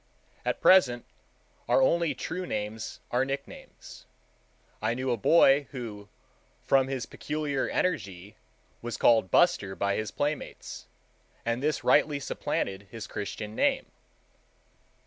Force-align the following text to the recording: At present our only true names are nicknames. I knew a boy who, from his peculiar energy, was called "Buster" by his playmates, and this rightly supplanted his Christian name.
At 0.43 0.61
present 0.61 1.05
our 1.67 1.79
only 1.79 2.15
true 2.15 2.47
names 2.47 3.01
are 3.11 3.23
nicknames. 3.23 4.07
I 4.81 4.95
knew 4.95 5.11
a 5.11 5.15
boy 5.15 5.67
who, 5.69 6.09
from 6.65 6.87
his 6.87 7.05
peculiar 7.05 7.69
energy, 7.69 8.35
was 8.81 8.97
called 8.97 9.29
"Buster" 9.29 9.75
by 9.75 9.95
his 9.95 10.09
playmates, 10.09 10.87
and 11.45 11.61
this 11.61 11.83
rightly 11.83 12.19
supplanted 12.19 12.87
his 12.89 13.05
Christian 13.05 13.53
name. 13.53 13.91